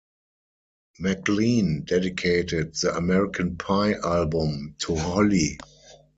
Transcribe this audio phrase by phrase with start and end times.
[0.97, 5.59] McLean dedicated the "American Pie" album to Holly.